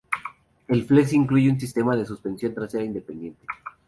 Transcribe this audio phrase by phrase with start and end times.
[0.67, 3.45] El Flex incluye un sistema de suspensión trasera independiente.